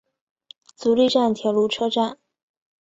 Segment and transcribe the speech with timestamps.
[0.75, 2.17] 足利站铁路车站。